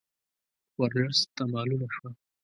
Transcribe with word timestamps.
ورلسټ 0.79 1.27
ته 1.35 1.43
معلومه 1.53 1.87
شوه. 1.95 2.09